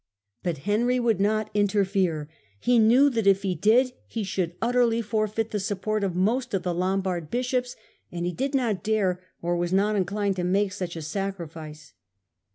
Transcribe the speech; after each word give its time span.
But 0.41 0.57
Henry 0.65 0.99
would 0.99 1.19
not 1.21 1.51
interfere: 1.53 2.27
he 2.59 2.79
knew 2.79 3.07
that 3.11 3.27
if 3.27 3.43
he 3.43 3.53
did 3.53 3.93
he 4.07 4.23
should 4.23 4.55
utterly 4.59 4.99
^ 5.01 5.03
forfeit 5.05 5.51
the 5.51 5.59
support 5.59 6.03
of 6.03 6.15
most 6.15 6.55
of 6.55 6.63
the 6.63 6.73
Lombard 6.73 7.29
bishops, 7.29 7.75
and 8.11 8.25
he 8.25 8.31
did 8.31 8.55
not 8.55 8.81
dare, 8.81 9.21
or 9.43 9.55
was 9.55 9.71
not 9.71 9.95
inclined, 9.95 10.37
to 10.37 10.43
make 10.43 10.71
such 10.71 10.95
a 10.95 11.03
sacrifice. 11.03 11.93